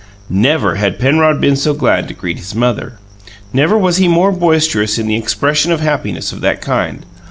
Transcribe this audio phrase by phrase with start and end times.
[0.31, 2.93] Never had Penrod been so glad to greet his mother.
[3.53, 7.05] Never was he more boisterous in the expression of happiness of that kind.